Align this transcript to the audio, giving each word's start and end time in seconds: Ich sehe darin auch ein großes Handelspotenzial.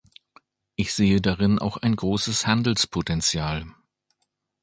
Ich 0.77 0.95
sehe 0.95 1.21
darin 1.21 1.59
auch 1.59 1.77
ein 1.77 1.95
großes 1.95 2.47
Handelspotenzial. 2.47 3.67